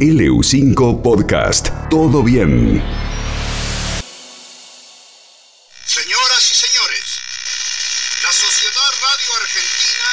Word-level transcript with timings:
LU5 0.00 1.02
Podcast. 1.02 1.68
Todo 1.90 2.22
bien. 2.22 2.80
Señoras 5.84 6.42
y 6.50 6.54
señores, 6.54 7.20
la 8.22 8.32
Sociedad 8.32 8.90
Radio 9.02 9.36
Argentina 9.44 10.08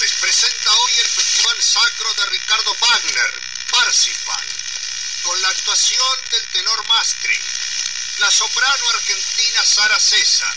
les 0.00 0.12
presenta 0.14 0.72
hoy 0.72 0.92
el 1.00 1.08
Festival 1.10 1.56
Sacro 1.60 2.14
de 2.14 2.26
Ricardo 2.30 2.74
Wagner, 2.80 3.30
Parsifal, 3.70 4.48
con 5.24 5.42
la 5.42 5.48
actuación 5.50 6.16
del 6.30 6.46
tenor 6.54 6.88
Mastri, 6.88 7.38
la 8.20 8.30
soprano 8.30 8.88
argentina 8.94 9.64
Sara 9.66 10.00
César, 10.00 10.56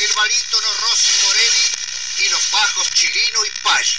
el 0.00 0.12
barítono 0.14 0.66
Rossi 0.82 1.12
Morelli 1.26 2.26
y 2.26 2.28
los 2.30 2.50
bajos 2.50 2.90
Chilino 2.90 3.44
y 3.44 3.50
Paggi. 3.62 3.98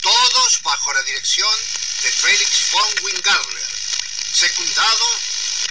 Todos 0.00 0.62
bajo 0.62 0.94
la 0.94 1.02
dirección 1.02 1.52
de 1.52 1.87
Félix 2.06 2.70
von 2.70 2.88
Wingarler, 3.02 3.66
secundado 4.32 5.20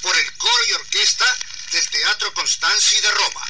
por 0.01 0.17
el 0.17 0.37
coro 0.37 0.63
y 0.69 0.73
orquesta 0.73 1.25
del 1.71 1.87
Teatro 1.89 2.33
Constanzi 2.33 2.99
de 2.99 3.11
Roma. 3.11 3.45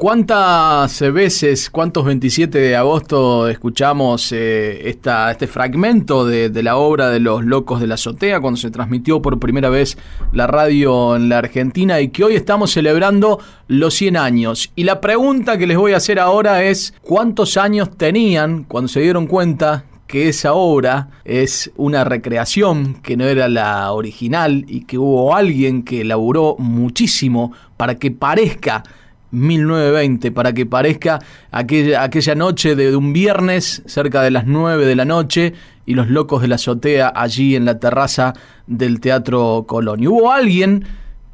¿Cuántas 0.00 0.98
veces, 1.12 1.68
cuántos 1.68 2.06
27 2.06 2.58
de 2.58 2.74
agosto 2.74 3.50
escuchamos 3.50 4.32
eh, 4.32 4.88
esta, 4.88 5.30
este 5.30 5.46
fragmento 5.46 6.24
de, 6.24 6.48
de, 6.48 6.62
la 6.62 6.78
obra 6.78 7.10
de 7.10 7.20
Los 7.20 7.44
Locos 7.44 7.82
de 7.82 7.86
la 7.86 7.96
Azotea 7.96 8.40
cuando 8.40 8.56
se 8.56 8.70
transmitió 8.70 9.20
por 9.20 9.38
primera 9.38 9.68
vez 9.68 9.98
la 10.32 10.46
radio 10.46 11.16
en 11.16 11.28
la 11.28 11.36
Argentina 11.36 12.00
y 12.00 12.08
que 12.08 12.24
hoy 12.24 12.34
estamos 12.34 12.70
celebrando 12.70 13.40
los 13.68 13.92
100 13.92 14.16
años? 14.16 14.72
Y 14.74 14.84
la 14.84 15.02
pregunta 15.02 15.58
que 15.58 15.66
les 15.66 15.76
voy 15.76 15.92
a 15.92 15.98
hacer 15.98 16.18
ahora 16.18 16.62
es, 16.62 16.94
¿cuántos 17.02 17.58
años 17.58 17.94
tenían 17.98 18.64
cuando 18.64 18.88
se 18.88 19.00
dieron 19.00 19.26
cuenta 19.26 19.84
que 20.06 20.30
esa 20.30 20.54
obra 20.54 21.10
es 21.26 21.70
una 21.76 22.04
recreación 22.04 22.94
que 23.02 23.18
no 23.18 23.26
era 23.26 23.50
la 23.50 23.92
original 23.92 24.64
y 24.66 24.86
que 24.86 24.96
hubo 24.96 25.36
alguien 25.36 25.82
que 25.82 26.04
laburó 26.04 26.56
muchísimo 26.58 27.52
para 27.76 27.96
que 27.96 28.10
parezca 28.10 28.82
1920 29.30 30.32
para 30.32 30.52
que 30.52 30.66
parezca 30.66 31.20
aquella, 31.50 32.34
noche 32.34 32.74
de, 32.74 32.90
de, 32.90 32.96
un 32.96 33.12
viernes 33.12 33.82
cerca 33.86 34.22
de 34.22 34.30
las 34.30 34.46
9 34.46 34.86
de 34.86 34.96
la 34.96 35.04
noche 35.04 35.54
y 35.86 35.94
los 35.94 36.08
locos 36.08 36.42
de 36.42 36.48
la 36.48 36.56
azotea 36.56 37.12
allí 37.14 37.56
en 37.56 37.64
la 37.64 37.78
terraza 37.78 38.32
del 38.66 39.00
Teatro 39.00 39.64
Colón. 39.66 40.02
Y 40.02 40.06
hubo 40.06 40.32
alguien 40.32 40.84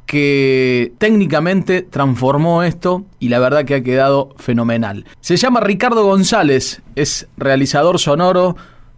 que 0.07 0.93
técnicamente 0.97 1.83
transformó 1.83 2.63
esto 2.63 3.05
y 3.19 3.27
la 3.27 3.39
verdad 3.39 3.65
que 3.65 3.75
ha 3.75 3.83
quedado 3.83 4.29
fenomenal. 4.37 5.05
Se 5.19 5.35
llama 5.35 5.59
Ricardo 5.59 6.05
González, 6.05 6.81
es 6.95 7.27
realizador 7.37 7.99
sonoro, 7.99 8.55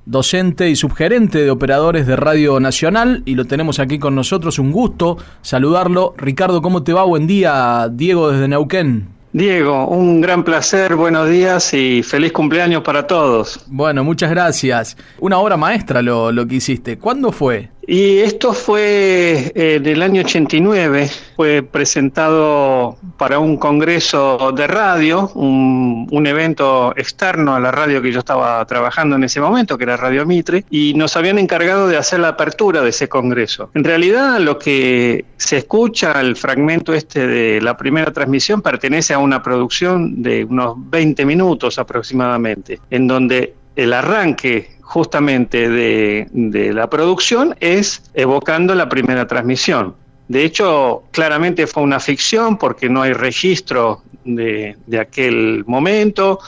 docente 0.10 0.70
y 0.70 0.76
subgerente 0.76 1.44
de 1.44 1.52
operadores 1.52 2.08
de 2.08 2.16
Radio 2.16 2.60
Nacional 2.60 3.22
y 3.26 3.36
lo 3.36 3.46
tenemos 3.46 3.80
aquí 3.80 4.00
con 4.00 4.16
nosotros. 4.16 4.58
Un 4.58 4.72
gusto 4.72 5.18
saludarlo. 5.44 6.16
Ricardo, 6.18 6.64
¿cómo 6.64 6.84
te 6.84 6.94
va? 6.94 7.04
Buen 7.04 7.28
día. 7.28 7.88
Diego 7.92 8.32
desde 8.32 8.48
Neuquén. 8.48 9.08
Diego, 9.32 9.88
un 9.88 10.22
gran 10.22 10.44
placer, 10.44 10.96
buenos 10.96 11.30
días 11.30 11.72
y 11.76 12.02
feliz 12.02 12.32
cumpleaños 12.32 12.82
para 12.82 13.06
todos. 13.06 13.64
Bueno, 13.68 14.04
muchas 14.04 14.32
gracias. 14.32 14.98
Una 15.20 15.38
obra 15.38 15.56
maestra 15.56 16.02
lo, 16.02 16.32
lo 16.32 16.48
que 16.48 16.56
hiciste. 16.56 16.98
¿Cuándo 16.98 17.32
fue? 17.32 17.70
Y 17.92 18.20
esto 18.20 18.54
fue 18.54 19.52
en 19.56 19.84
el 19.84 20.04
año 20.04 20.22
89, 20.22 21.10
fue 21.36 21.64
presentado 21.64 23.00
para 23.18 23.40
un 23.40 23.58
congreso 23.58 24.52
de 24.56 24.68
radio, 24.68 25.32
un, 25.34 26.08
un, 26.12 26.28
evento 26.28 26.94
externo 26.96 27.56
a 27.56 27.60
la 27.60 27.72
radio 27.72 28.00
que 28.00 28.12
yo 28.12 28.20
estaba 28.20 28.64
trabajando 28.66 29.16
en 29.16 29.24
ese 29.24 29.42
momento, 29.42 29.76
que 29.76 29.86
era 29.86 29.98
Radio 29.98 30.24
Mitre, 30.28 30.66
y 30.70 30.94
nos 30.94 31.18
habían 31.18 31.40
encargado 31.40 31.88
de 31.88 31.98
hacer 31.98 32.20
la 32.20 32.28
apertura 32.28 32.84
de 32.84 32.90
ese 32.92 33.10
congreso. 33.10 33.72
En 33.74 33.84
realidad 33.84 34.40
lo 34.40 34.60
que 34.60 35.26
se 35.38 35.58
escucha, 35.58 36.22
el 36.22 36.36
fragmento 36.36 36.94
este 36.94 37.26
de 37.26 37.60
la 37.60 37.76
primera 37.76 38.14
transmisión, 38.14 38.62
pertenece 38.62 39.16
a 39.16 39.18
una 39.18 39.42
producción 39.42 40.22
de 40.22 40.44
unos 40.44 40.76
20 40.78 41.26
minutos 41.26 41.80
aproximadamente, 41.80 42.80
en 42.92 43.08
donde 43.08 43.56
el 43.76 43.94
arranque 43.94 44.79
justamente 44.90 45.70
de, 45.70 46.28
de, 46.32 46.74
la 46.74 46.90
producción 46.90 47.56
es 47.60 48.02
evocando 48.16 48.74
la 48.74 48.90
primera 48.90 49.28
transmisión. 49.28 49.94
De 50.28 50.44
hecho, 50.44 51.04
claramente 51.12 51.68
fue 51.68 51.84
una 51.84 52.00
ficción 52.00 52.58
porque 52.58 52.90
no 52.90 53.04
hay 53.04 53.14
registro 53.14 54.02
de, 54.26 54.76
de 54.88 55.00
aquel 55.00 55.64
momento, 55.68 56.40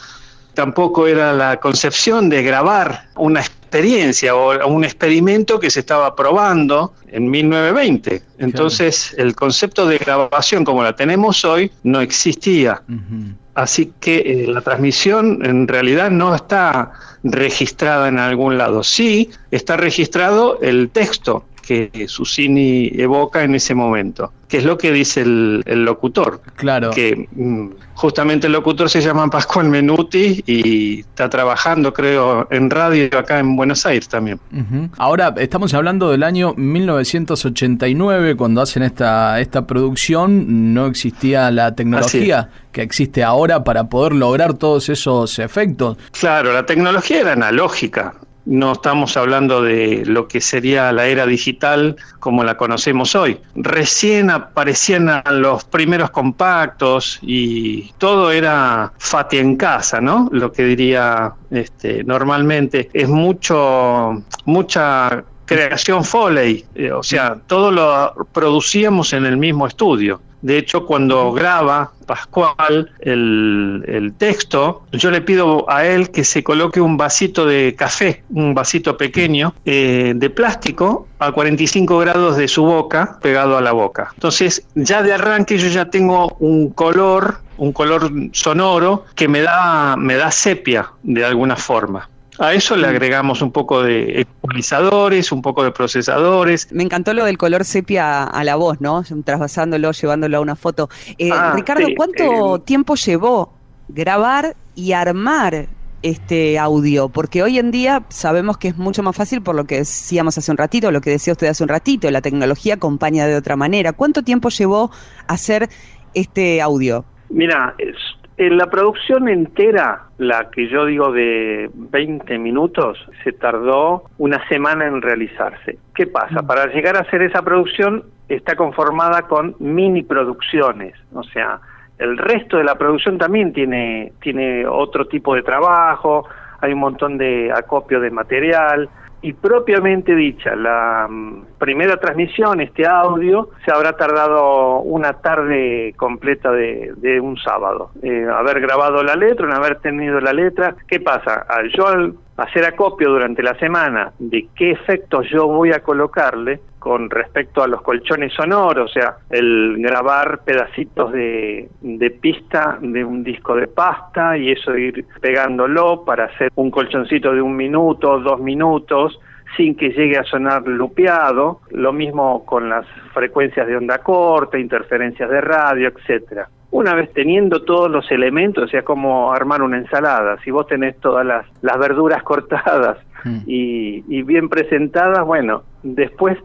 tampoco 0.56 1.06
era 1.06 1.34
la 1.34 1.60
concepción 1.60 2.30
de 2.30 2.42
grabar 2.42 3.10
una 3.16 3.42
experiencia 3.42 4.34
o 4.36 4.68
un 4.68 4.86
experimento 4.86 5.60
que 5.60 5.70
se 5.70 5.82
estaba 5.82 6.16
probando 6.16 6.96
en 7.10 7.30
1920. 7.30 8.24
Entonces, 8.40 9.10
claro. 9.10 9.30
el 9.30 9.36
concepto 9.36 9.86
de 9.86 10.00
grabación 10.00 10.66
como 10.66 10.82
la 10.82 10.96
tenemos 10.96 11.46
hoy 11.46 11.72
no 11.84 12.02
existía. 12.02 12.82
Uh 12.90 12.94
-huh. 12.94 13.36
Así 13.62 13.94
que 14.00 14.18
eh, 14.18 14.48
la 14.48 14.62
transmisión 14.62 15.46
en 15.46 15.68
realidad 15.68 16.10
no 16.10 16.34
está 16.34 16.94
registrada 17.24 18.08
en 18.08 18.18
algún 18.18 18.58
lado. 18.58 18.82
Sí 18.82 19.30
está 19.52 19.78
registrado 19.78 20.60
el 20.62 20.90
texto 20.90 21.46
que 21.62 22.08
Susini 22.08 22.92
evoca 22.96 23.44
en 23.44 23.56
ese 23.56 23.74
momento, 23.74 24.34
que 24.48 24.58
es 24.58 24.66
lo 24.66 24.78
que 24.78 24.92
dice 24.92 25.22
el, 25.22 25.64
el 25.66 25.86
locutor. 25.86 26.42
Claro. 26.56 26.90
Que 26.92 27.28
mm, 27.32 27.70
justamente 27.94 28.48
el 28.48 28.54
locutor 28.54 28.90
se 28.90 29.02
llama 29.02 29.30
Pascual 29.30 29.70
Menuti 29.70 30.44
y 30.46 31.02
está 31.02 31.30
trabajando, 31.30 31.94
creo, 31.94 32.48
en 32.50 32.70
radio 32.70 33.18
acá 33.18 33.40
en 33.40 33.56
Buenos 33.56 33.86
Aires 33.86 34.10
también. 34.10 34.40
Uh 34.52 34.58
-huh. 34.58 34.90
Ahora, 34.98 35.34
estamos 35.38 35.74
hablando 35.74 36.10
del 36.10 36.24
año 36.24 36.54
1989, 36.58 38.36
cuando 38.36 38.62
hacen 38.62 38.84
esta, 38.84 39.40
esta 39.40 39.68
producción, 39.68 40.74
no 40.74 40.88
existía 40.88 41.52
la 41.52 41.76
tecnología 41.76 42.50
que 42.72 42.82
existe 42.82 43.24
ahora 43.24 43.64
para 43.64 43.86
poder 43.86 44.14
lograr 44.14 44.56
todos 44.56 44.90
esos 44.90 45.40
efectos. 45.40 45.98
Claro, 46.20 46.54
la 46.54 46.66
tecnología 46.66 47.22
era 47.22 47.34
analógica, 47.34 48.16
no 48.46 48.74
estamos 48.74 49.18
hablando 49.18 49.62
de 49.62 50.04
lo 50.06 50.28
que 50.28 50.42
sería 50.42 50.92
la 50.92 51.08
era 51.08 51.26
digital 51.26 51.96
como 52.20 52.44
la 52.44 52.58
conocemos 52.58 53.16
hoy. 53.16 53.40
Recién 53.56 54.30
aparecían 54.30 55.24
los 55.32 55.64
primeros 55.66 56.10
compactos 56.10 57.20
y 57.22 57.92
todo 57.98 58.32
era 58.32 58.92
fati 58.98 59.38
en 59.38 59.56
casa, 59.56 60.02
¿no? 60.02 60.30
Lo 60.32 60.52
que 60.52 60.64
diría 60.64 61.34
este, 61.50 62.04
normalmente 62.04 62.90
es 62.94 63.08
mucho, 63.10 64.24
mucha 64.46 65.24
creación 65.46 66.06
Foley, 66.06 66.66
eh, 66.76 66.92
o 66.92 67.04
sea, 67.04 67.36
todo 67.46 67.72
lo 67.72 68.26
producíamos 68.32 69.12
en 69.14 69.26
el 69.26 69.36
mismo 69.38 69.68
estudio. 69.68 70.22
De 70.42 70.58
hecho, 70.58 70.86
cuando 70.86 71.32
graba 71.32 71.92
Pascual 72.06 72.92
el, 73.00 73.86
el, 73.88 74.14
texto, 74.16 74.84
yo 74.92 75.12
le 75.12 75.22
pido 75.22 75.70
a 75.70 75.86
él 75.86 76.12
que 76.12 76.26
se 76.26 76.44
coloque 76.44 76.82
un 76.82 76.98
vasito 76.98 77.46
de 77.46 77.74
café, 77.78 78.24
un 78.32 78.54
vasito 78.54 78.98
pequeño 78.98 79.54
eh, 79.66 80.12
de 80.16 80.30
plástico 80.30 81.08
a 81.20 81.32
45 81.32 82.00
grados 82.00 82.36
de 82.36 82.48
su 82.50 82.64
boca, 82.64 83.18
pegado 83.22 83.56
a 83.58 83.62
la 83.62 83.72
boca. 83.72 84.10
Entonces, 84.16 84.66
ya 84.76 85.02
de 85.04 85.14
arranque 85.14 85.58
yo 85.58 85.70
ya 85.70 85.86
tengo 85.86 86.36
un 86.40 86.72
color, 86.72 87.38
un 87.58 87.72
color 87.72 88.12
sonoro 88.34 89.06
que 89.16 89.30
me 89.30 89.42
da, 89.42 89.96
me 89.96 90.16
da 90.16 90.32
sepia 90.32 90.92
de 91.04 91.24
alguna 91.24 91.56
forma. 91.56 92.10
A 92.42 92.56
eso 92.56 92.76
le 92.76 92.88
agregamos 92.88 93.44
un 93.44 93.52
poco 93.52 93.84
de 93.84 94.22
ecualizadores, 94.22 95.32
un 95.32 95.44
poco 95.44 95.64
de 95.64 95.72
procesadores. 95.72 96.68
Me 96.72 96.82
encantó 96.82 97.14
lo 97.14 97.24
del 97.26 97.38
color 97.38 97.66
sepia 97.66 98.24
a 98.24 98.44
la 98.44 98.56
voz, 98.56 98.82
¿no? 98.82 99.04
Trasvasándolo, 99.24 99.92
llevándolo 99.92 100.38
a 100.38 100.42
una 100.42 100.56
foto. 100.56 100.90
Eh, 101.20 101.30
ah, 101.32 101.54
Ricardo, 101.56 101.86
sí, 101.86 101.94
¿cuánto 101.94 102.56
eh, 102.56 102.60
tiempo 102.66 102.96
llevó 102.96 103.54
grabar 103.90 104.56
y 104.74 104.94
armar 104.94 105.68
este 106.02 106.58
audio? 106.58 107.10
Porque 107.10 107.44
hoy 107.44 107.60
en 107.60 107.70
día 107.70 108.06
sabemos 108.10 108.58
que 108.58 108.70
es 108.70 108.78
mucho 108.78 109.04
más 109.04 109.16
fácil 109.16 109.44
por 109.44 109.54
lo 109.54 109.66
que 109.66 109.76
decíamos 109.76 110.36
hace 110.36 110.50
un 110.50 110.58
ratito, 110.58 110.90
lo 110.90 111.00
que 111.00 111.12
decía 111.12 111.34
usted 111.34 111.46
hace 111.46 111.62
un 111.62 111.70
ratito, 111.70 112.10
la 112.10 112.22
tecnología 112.22 112.74
acompaña 112.74 113.28
de 113.28 113.36
otra 113.36 113.56
manera. 113.56 113.94
¿Cuánto 113.94 114.24
tiempo 114.24 114.50
llevó 114.50 114.90
hacer 115.28 115.70
este 116.16 116.60
audio? 116.60 117.06
Mira, 117.30 117.76
es 117.78 117.96
en 118.38 118.58
la 118.58 118.68
producción 118.68 119.30
entera, 119.30 120.04
la 120.18 120.50
que 120.50 120.68
yo 120.68 120.86
digo 120.86 121.12
de 121.12 121.70
20 121.74 122.38
minutos, 122.40 122.98
se 123.24 123.34
tardó 123.34 124.04
una 124.18 124.48
semana 124.48 124.88
en 124.88 125.02
realizarse. 125.02 125.78
¿Qué 125.94 126.08
pasa? 126.08 126.42
Para 126.42 126.68
llegar 126.68 126.96
a 126.96 127.02
hacer 127.02 127.22
esa 127.22 127.42
producción 127.44 128.04
está 128.30 128.56
conformada 128.56 129.24
con 129.24 129.56
mini 129.60 130.04
producciones, 130.04 130.96
o 131.14 131.24
sea, 131.24 131.60
el 131.98 132.18
resto 132.18 132.58
de 132.58 132.64
la 132.64 132.76
producción 132.76 133.20
también 133.20 133.54
tiene, 133.54 134.14
tiene 134.22 134.66
otro 134.66 135.06
tipo 135.06 135.36
de 135.36 135.44
trabajo, 135.44 136.28
hay 136.60 136.74
un 136.74 136.80
montón 136.80 137.18
de 137.18 137.52
acopio 137.52 138.00
de 138.00 138.10
material, 138.10 138.90
y 139.22 139.34
propiamente 139.34 140.16
dicha, 140.16 140.56
la 140.56 141.08
mm, 141.10 141.58
primera 141.60 141.98
transmisión, 141.98 142.60
este 142.62 142.88
audio, 142.88 143.50
se 143.64 143.72
habrá 143.72 143.94
tardado 143.94 144.80
una 144.80 145.14
tarde 145.14 145.94
completa 145.96 146.52
de, 146.52 146.94
de 146.98 147.20
un 147.20 147.38
sábado. 147.38 147.92
Eh, 148.02 148.26
haber 148.34 148.62
grabado 148.62 149.04
la 149.04 149.16
letra, 149.16 149.46
en 149.48 149.54
haber 149.54 149.80
tenido 149.80 150.20
la 150.20 150.34
letra. 150.34 150.76
¿Qué 150.88 151.00
pasa? 151.00 151.46
Al 151.48 151.72
yo 151.72 151.88
al 151.88 152.14
hacer 152.38 152.66
acopio 152.66 153.10
durante 153.10 153.44
la 153.44 153.54
semana 153.60 154.14
de 154.18 154.48
qué 154.56 154.72
efectos 154.72 155.28
yo 155.30 155.48
voy 155.48 155.72
a 155.72 155.82
colocarle, 155.82 156.60
con 156.82 157.12
respecto 157.12 157.62
a 157.62 157.68
los 157.68 157.84
colchones 157.84 158.34
sonoros, 158.34 158.90
o 158.90 158.92
sea, 158.92 159.18
el 159.30 159.76
grabar 159.78 160.40
pedacitos 160.44 161.12
de, 161.12 161.70
de, 161.80 162.10
pista 162.10 162.80
de 162.82 163.06
un 163.06 163.24
disco 163.24 163.56
de 163.56 163.68
pasta 163.68 164.36
y 164.36 164.50
eso 164.50 164.76
ir 164.76 165.06
pegándolo 165.22 166.04
para 166.04 166.26
hacer 166.26 166.52
un 166.56 166.72
colchoncito 166.72 167.36
de 167.36 167.42
un 167.44 167.56
minuto, 167.56 168.20
dos 168.20 168.40
minutos, 168.40 169.20
sin 169.56 169.76
que 169.76 169.90
llegue 169.90 170.18
a 170.18 170.24
sonar 170.24 170.68
lupeado, 170.68 171.62
lo 171.70 171.94
mismo 171.94 172.44
con 172.46 172.68
las 172.68 172.88
frecuencias 173.14 173.68
de 173.68 173.78
onda 173.78 174.00
corta, 174.00 174.58
interferencias 174.58 175.30
de 175.30 175.40
radio, 175.40 175.90
etcétera. 175.90 176.50
Una 176.72 176.96
vez 176.96 177.14
teniendo 177.14 177.62
todos 177.62 177.92
los 177.92 178.10
elementos, 178.10 178.64
o 178.64 178.68
sea, 178.68 178.82
como 178.82 179.32
armar 179.32 179.62
una 179.62 179.78
ensalada, 179.78 180.40
si 180.44 180.50
vos 180.50 180.66
tenés 180.66 180.98
todas 181.00 181.24
las, 181.28 181.46
las 181.62 181.78
verduras 181.78 182.24
cortadas 182.24 182.98
mm. 183.24 183.42
y, 183.46 184.04
y 184.08 184.24
bien 184.24 184.50
presentadas, 184.50 185.24
bueno, 185.24 185.62
después 185.84 186.40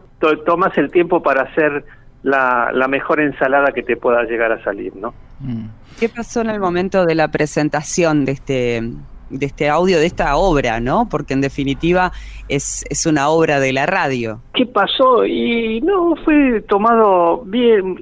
tomas 0.45 0.77
el 0.77 0.91
tiempo 0.91 1.21
para 1.21 1.43
hacer 1.43 1.85
la, 2.23 2.71
la, 2.73 2.87
mejor 2.87 3.19
ensalada 3.19 3.71
que 3.71 3.83
te 3.83 3.95
pueda 3.95 4.23
llegar 4.23 4.51
a 4.51 4.63
salir, 4.63 4.95
¿no? 4.95 5.13
Mm. 5.39 5.67
¿Qué 5.99 6.09
pasó 6.09 6.41
en 6.41 6.49
el 6.49 6.59
momento 6.59 7.05
de 7.05 7.15
la 7.15 7.29
presentación 7.29 8.25
de 8.25 8.31
este 8.33 8.81
de 9.29 9.45
este 9.45 9.69
audio, 9.69 9.99
de 9.99 10.05
esta 10.05 10.35
obra, 10.37 10.79
¿no? 10.79 11.07
Porque 11.09 11.33
en 11.33 11.41
definitiva 11.41 12.11
es, 12.47 12.85
es 12.89 13.05
una 13.05 13.29
obra 13.29 13.59
de 13.59 13.73
la 13.73 13.85
radio. 13.85 14.39
¿Qué 14.53 14.65
pasó? 14.65 15.25
Y 15.25 15.81
no, 15.81 16.15
fue 16.23 16.61
tomado 16.61 17.43
bien, 17.45 17.97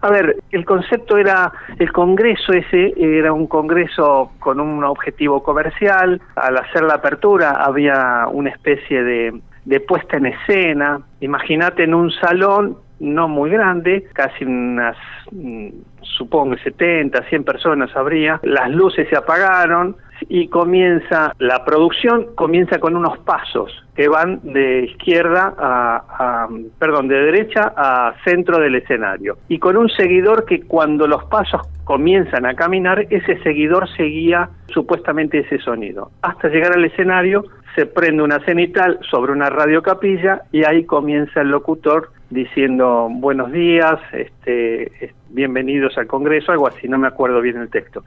A 0.00 0.10
ver, 0.10 0.36
el 0.50 0.64
concepto 0.64 1.16
era, 1.16 1.52
el 1.78 1.92
congreso 1.92 2.52
ese 2.52 2.94
era 2.96 3.32
un 3.32 3.46
congreso 3.46 4.32
con 4.38 4.60
un 4.60 4.84
objetivo 4.84 5.42
comercial, 5.42 6.20
al 6.36 6.56
hacer 6.56 6.82
la 6.82 6.94
apertura 6.94 7.52
había 7.64 8.26
una 8.30 8.50
especie 8.50 9.02
de, 9.02 9.40
de 9.64 9.80
puesta 9.80 10.16
en 10.16 10.26
escena, 10.26 11.00
imagínate 11.20 11.84
en 11.84 11.94
un 11.94 12.10
salón 12.10 12.78
no 13.00 13.28
muy 13.28 13.50
grande, 13.50 14.06
casi 14.12 14.44
unas, 14.44 14.96
mm, 15.32 15.68
supongo, 16.02 16.56
70, 16.56 17.22
100 17.28 17.44
personas 17.44 17.94
habría, 17.96 18.40
las 18.42 18.70
luces 18.70 19.08
se 19.08 19.16
apagaron, 19.16 19.96
y 20.28 20.48
comienza, 20.48 21.32
la 21.38 21.64
producción 21.64 22.34
comienza 22.34 22.78
con 22.78 22.96
unos 22.96 23.18
pasos 23.18 23.84
que 23.94 24.08
van 24.08 24.40
de 24.42 24.86
izquierda 24.86 25.54
a, 25.56 26.48
perdón, 26.78 27.08
de 27.08 27.16
derecha 27.16 27.72
a 27.76 28.14
centro 28.24 28.58
del 28.58 28.74
escenario. 28.74 29.38
Y 29.48 29.58
con 29.58 29.76
un 29.76 29.88
seguidor 29.88 30.44
que 30.44 30.62
cuando 30.62 31.06
los 31.06 31.24
pasos 31.24 31.62
comienzan 31.84 32.46
a 32.46 32.54
caminar, 32.54 33.06
ese 33.10 33.38
seguidor 33.42 33.88
seguía 33.96 34.50
supuestamente 34.68 35.38
ese 35.38 35.58
sonido. 35.58 36.10
Hasta 36.22 36.48
llegar 36.48 36.72
al 36.72 36.84
escenario 36.84 37.44
se 37.74 37.86
prende 37.86 38.22
una 38.22 38.40
cenital 38.40 38.98
sobre 39.10 39.32
una 39.32 39.50
radiocapilla 39.50 40.42
y 40.52 40.64
ahí 40.64 40.84
comienza 40.84 41.40
el 41.40 41.48
locutor 41.48 42.10
diciendo 42.30 43.08
buenos 43.10 43.52
días, 43.52 44.00
este, 44.12 45.12
bienvenidos 45.28 45.96
al 45.98 46.06
Congreso, 46.06 46.52
algo 46.52 46.68
así, 46.68 46.88
no 46.88 46.98
me 46.98 47.06
acuerdo 47.06 47.40
bien 47.40 47.58
el 47.58 47.68
texto 47.68 48.04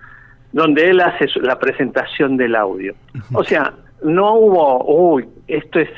donde 0.52 0.90
él 0.90 1.02
hace 1.02 1.28
la 1.42 1.60
presentación 1.60 2.38
del 2.38 2.56
audio. 2.56 2.94
O 3.34 3.44
sea, 3.44 3.74
no 4.04 4.34
hubo, 4.36 5.14
uy, 5.14 5.28
esto 5.48 5.80
es, 5.80 5.90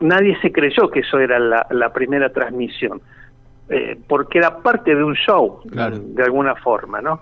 nadie 0.00 0.38
se 0.40 0.52
creyó 0.52 0.90
que 0.90 1.00
eso 1.00 1.18
era 1.18 1.38
la, 1.38 1.92
primera 1.92 2.30
transmisión, 2.30 3.00
eh, 3.68 3.98
porque 4.06 4.38
era 4.38 4.58
parte 4.58 4.94
de 4.94 5.02
un 5.02 5.14
show, 5.14 5.60
de 5.64 6.22
alguna 6.22 6.54
forma, 6.56 7.00
¿no? 7.00 7.20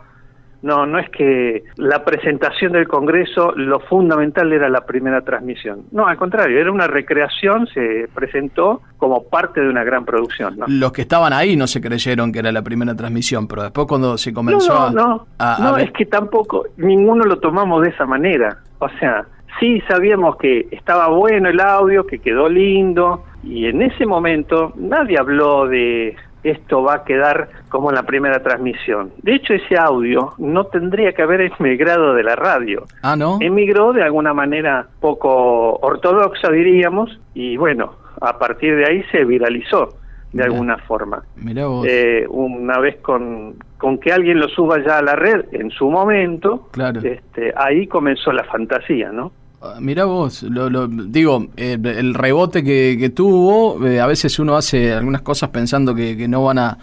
No, 0.62 0.86
no 0.86 0.98
es 0.98 1.08
que 1.10 1.64
la 1.76 2.04
presentación 2.04 2.72
del 2.72 2.88
Congreso, 2.88 3.52
lo 3.52 3.80
fundamental 3.80 4.52
era 4.52 4.68
la 4.68 4.86
primera 4.86 5.20
transmisión. 5.22 5.84
No, 5.92 6.06
al 6.06 6.16
contrario, 6.16 6.58
era 6.58 6.72
una 6.72 6.86
recreación, 6.86 7.66
se 7.68 8.08
presentó 8.14 8.82
como 8.96 9.24
parte 9.24 9.60
de 9.60 9.68
una 9.68 9.84
gran 9.84 10.04
producción. 10.04 10.56
Los 10.66 10.92
que 10.92 11.02
estaban 11.02 11.32
ahí 11.32 11.56
no 11.56 11.66
se 11.66 11.80
creyeron 11.80 12.32
que 12.32 12.40
era 12.40 12.52
la 12.52 12.62
primera 12.62 12.94
transmisión, 12.94 13.46
pero 13.46 13.62
después 13.62 13.86
cuando 13.86 14.16
se 14.18 14.32
comenzó 14.32 14.90
no, 14.90 14.90
no, 14.90 15.26
a... 15.38 15.58
No, 15.60 15.70
no 15.72 15.76
es 15.78 15.92
que 15.92 16.06
tampoco, 16.06 16.66
ninguno 16.76 17.24
lo 17.24 17.38
tomamos 17.38 17.82
de 17.82 17.90
esa 17.90 18.06
manera. 18.06 18.58
O 18.78 18.88
sea, 18.98 19.26
sí 19.60 19.80
sabíamos 19.88 20.36
que 20.36 20.68
estaba 20.70 21.08
bueno 21.08 21.48
el 21.48 21.60
audio, 21.60 22.06
que 22.06 22.18
quedó 22.18 22.48
lindo, 22.48 23.24
y 23.42 23.66
en 23.66 23.82
ese 23.82 24.06
momento 24.06 24.72
nadie 24.76 25.18
habló 25.18 25.68
de 25.68 26.16
esto 26.50 26.82
va 26.82 26.94
a 26.94 27.04
quedar 27.04 27.48
como 27.68 27.90
en 27.90 27.96
la 27.96 28.04
primera 28.04 28.42
transmisión. 28.42 29.12
De 29.22 29.34
hecho, 29.34 29.54
ese 29.54 29.76
audio 29.76 30.34
no 30.38 30.64
tendría 30.64 31.12
que 31.12 31.22
haber 31.22 31.40
emigrado 31.40 32.14
de 32.14 32.22
la 32.22 32.36
radio. 32.36 32.84
Ah, 33.02 33.16
¿no? 33.16 33.38
Emigró 33.40 33.92
de 33.92 34.02
alguna 34.02 34.32
manera 34.34 34.86
poco 35.00 35.76
ortodoxa, 35.76 36.50
diríamos, 36.50 37.18
y 37.34 37.56
bueno, 37.56 37.92
a 38.20 38.38
partir 38.38 38.76
de 38.76 38.86
ahí 38.86 39.02
se 39.10 39.24
viralizó 39.24 39.96
de 40.32 40.44
alguna 40.44 40.76
forma. 40.78 41.22
Mirá 41.36 41.66
vos. 41.66 41.86
Eh, 41.88 42.26
una 42.28 42.78
vez 42.78 42.96
con, 42.96 43.54
con 43.78 43.98
que 43.98 44.12
alguien 44.12 44.38
lo 44.38 44.48
suba 44.48 44.84
ya 44.84 44.98
a 44.98 45.02
la 45.02 45.16
red 45.16 45.46
en 45.52 45.70
su 45.70 45.90
momento, 45.90 46.68
claro. 46.72 47.00
este, 47.02 47.54
ahí 47.56 47.86
comenzó 47.86 48.32
la 48.32 48.44
fantasía, 48.44 49.12
¿no? 49.12 49.32
Ah, 49.60 49.78
Mira 49.80 50.04
vos, 50.04 50.42
lo, 50.42 50.86
digo, 50.86 51.46
eh, 51.56 51.78
el 51.82 52.12
rebote 52.12 52.62
que, 52.62 53.10
tuvo, 53.14 53.86
eh, 53.86 54.00
a 54.00 54.06
veces 54.06 54.38
uno 54.38 54.54
hace 54.54 54.92
algunas 54.92 55.22
cosas 55.22 55.48
pensando 55.48 55.94
que, 55.94 56.28
no 56.28 56.44
van 56.44 56.58
a 56.58 56.78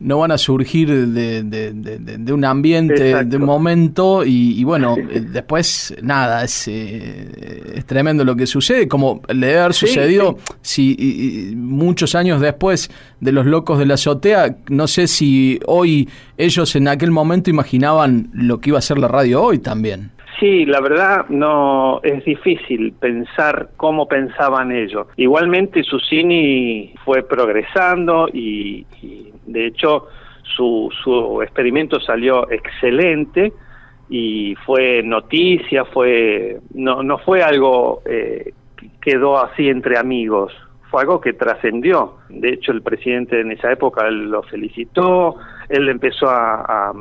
no 0.00 0.18
van 0.18 0.30
a 0.30 0.38
surgir 0.38 0.88
de, 0.88 2.32
un 2.32 2.44
ambiente, 2.46 3.22
de 3.22 3.36
un 3.36 3.44
momento, 3.44 4.22
y, 4.24 4.64
bueno, 4.64 4.96
eh, 4.96 5.20
después 5.20 5.94
nada, 6.02 6.42
es, 6.42 6.68
es 6.68 7.84
tremendo 7.84 8.24
lo 8.24 8.34
que 8.34 8.46
sucede, 8.46 8.88
como 8.88 9.20
le 9.28 9.48
debe 9.48 9.60
haber 9.60 9.74
sucedido 9.74 10.38
si 10.62 11.52
muchos 11.54 12.14
años 12.14 12.40
después 12.40 12.90
de 13.20 13.32
los 13.32 13.44
locos 13.44 13.78
de 13.78 13.84
la 13.84 13.94
azotea, 13.94 14.56
no 14.70 14.88
sé 14.88 15.06
si 15.06 15.60
hoy 15.66 16.08
ellos 16.38 16.74
en 16.76 16.88
aquel 16.88 17.10
momento 17.10 17.50
imaginaban 17.50 18.30
lo 18.32 18.58
que 18.58 18.70
iba 18.70 18.78
a 18.78 18.82
ser 18.82 18.96
la 18.98 19.08
radio 19.08 19.42
hoy 19.42 19.58
también. 19.58 20.12
Sí, 20.38 20.64
la 20.64 20.80
verdad 20.80 21.26
no 21.28 22.00
es 22.02 22.24
difícil 22.24 22.92
pensar 22.92 23.70
cómo 23.76 24.06
pensaban 24.06 24.72
ellos. 24.72 25.06
Igualmente 25.16 25.82
Susini 25.82 26.94
fue 27.04 27.22
progresando 27.22 28.28
y, 28.32 28.86
de 29.46 29.66
hecho 29.66 30.06
su, 30.42 30.90
su 31.02 31.42
experimento 31.42 32.00
salió 32.00 32.50
excelente 32.50 33.52
y 34.08 34.54
fue 34.66 35.02
noticia, 35.02 35.84
fue 35.84 36.58
no, 36.74 37.02
no 37.02 37.18
fue 37.18 37.42
algo 37.42 38.02
eh, 38.06 38.52
quedó 39.00 39.38
así 39.38 39.68
entre 39.68 39.98
amigos, 39.98 40.52
fue 40.90 41.02
algo 41.02 41.20
que 41.20 41.32
trascendió. 41.32 42.14
De 42.28 42.50
hecho, 42.50 42.72
el 42.72 42.82
presidente 42.82 43.40
en 43.40 43.52
esa 43.52 43.70
época 43.70 44.10
lo 44.10 44.42
felicitó, 44.42 45.36
él 45.68 45.88
empezó 45.88 46.28
a, 46.28 46.92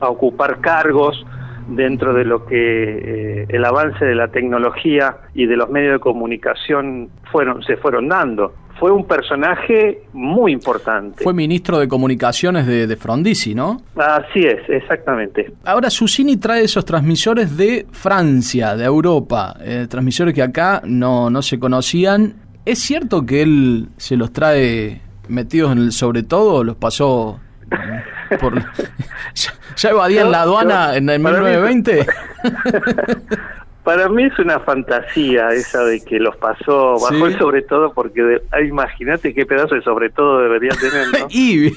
a 0.00 0.08
ocupar 0.08 0.60
cargos 0.60 1.24
dentro 1.70 2.12
de 2.12 2.24
lo 2.24 2.44
que 2.46 3.42
eh, 3.42 3.46
el 3.48 3.64
avance 3.64 4.04
de 4.04 4.14
la 4.14 4.28
tecnología 4.28 5.16
y 5.34 5.46
de 5.46 5.56
los 5.56 5.70
medios 5.70 5.94
de 5.94 6.00
comunicación 6.00 7.08
fueron 7.30 7.62
se 7.62 7.76
fueron 7.76 8.08
dando. 8.08 8.54
Fue 8.78 8.90
un 8.90 9.06
personaje 9.06 10.04
muy 10.14 10.52
importante. 10.52 11.22
Fue 11.22 11.34
ministro 11.34 11.78
de 11.78 11.86
Comunicaciones 11.86 12.66
de, 12.66 12.86
de 12.86 12.96
Frondizi, 12.96 13.54
¿no? 13.54 13.82
Así 13.94 14.40
es, 14.40 14.66
exactamente. 14.70 15.52
Ahora, 15.64 15.90
Susini 15.90 16.38
trae 16.38 16.64
esos 16.64 16.86
transmisores 16.86 17.58
de 17.58 17.86
Francia, 17.92 18.74
de 18.76 18.84
Europa, 18.84 19.54
eh, 19.60 19.86
transmisores 19.88 20.32
que 20.32 20.42
acá 20.42 20.80
no, 20.86 21.28
no 21.28 21.42
se 21.42 21.58
conocían. 21.58 22.36
¿Es 22.64 22.78
cierto 22.78 23.26
que 23.26 23.42
él 23.42 23.88
se 23.98 24.16
los 24.16 24.32
trae 24.32 25.02
metidos 25.28 25.72
en 25.72 25.78
el 25.78 25.92
sobre 25.92 26.22
todo? 26.22 26.64
¿Los 26.64 26.76
pasó 26.76 27.38
por, 28.38 28.54
¿Ya, 29.76 29.90
evadían 29.90 30.30
la 30.30 30.42
aduana 30.42 30.96
en 30.96 31.08
el 31.08 31.18
1920? 31.18 32.06
Para 33.84 34.08
mí 34.10 34.24
es 34.24 34.38
una 34.38 34.60
fantasía 34.60 35.48
esa 35.48 35.82
de 35.84 36.04
que 36.04 36.20
los 36.20 36.36
pasó 36.36 36.96
bajo 37.00 37.26
el 37.26 37.38
sobre 37.38 37.62
todo 37.62 37.92
porque 37.94 38.42
imagínate 38.62 39.32
qué 39.32 39.46
pedazo 39.46 39.74
de 39.74 39.82
sobre 39.82 40.10
todo 40.10 40.42
debería 40.42 40.72
tener, 40.72 41.06
¿no? 41.18 41.26
y, 41.30 41.72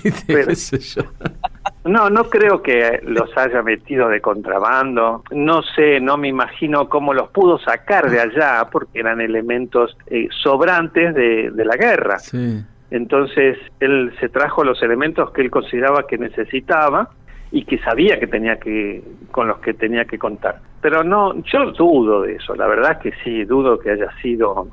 No, 1.86 2.10
no 2.10 2.30
creo 2.30 2.62
que 2.62 3.00
los 3.04 3.36
haya 3.38 3.62
metido 3.64 4.10
de 4.10 4.20
contrabando. 4.20 5.24
No 5.32 5.62
sé, 5.76 6.02
no 6.02 6.18
me 6.18 6.28
imagino 6.28 6.90
cómo 6.90 7.14
los 7.14 7.30
pudo 7.30 7.58
sacar 7.60 8.10
de 8.10 8.20
allá 8.20 8.68
porque 8.70 9.00
eran 9.00 9.22
elementos 9.22 9.96
eh, 10.08 10.28
sobrantes 10.44 11.16
de, 11.16 11.52
de 11.52 11.66
la 11.66 11.78
guerra. 11.78 12.20
Sí. 12.20 12.64
Entonces 12.94 13.58
él 13.80 14.14
se 14.20 14.30
trajo 14.30 14.64
los 14.64 14.84
elementos 14.84 15.32
que 15.32 15.42
él 15.42 15.50
consideraba 15.50 16.06
que 16.06 16.20
necesitaba 16.20 17.10
y 17.52 17.66
que 17.66 17.80
sabía 17.80 18.20
que 18.20 18.28
tenía 18.28 18.60
que 18.60 19.02
con 19.32 19.48
los 19.48 19.58
que 19.62 19.74
tenía 19.74 20.06
que 20.06 20.20
contar. 20.20 20.60
Pero 20.80 21.04
no, 21.04 21.34
yo 21.44 21.72
dudo 21.72 22.22
de 22.22 22.36
eso. 22.36 22.54
La 22.54 22.68
verdad 22.68 23.00
que 23.00 23.12
sí, 23.24 23.46
dudo 23.46 23.80
que 23.80 23.90
haya 23.90 24.12
sido 24.22 24.68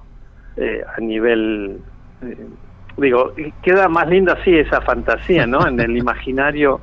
eh, 0.59 0.85
a 0.95 1.01
nivel 1.01 1.79
eh, 2.23 2.47
digo, 2.99 3.33
queda 3.63 3.89
más 3.89 4.07
linda 4.07 4.35
así 4.35 4.55
esa 4.55 4.83
fantasía, 4.83 5.47
¿no? 5.47 5.67
En 5.67 5.81
el 5.81 5.97
imaginario 6.05 6.81